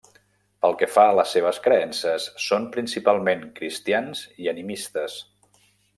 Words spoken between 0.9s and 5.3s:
fa a les seves creences, són principalment cristians i animistes.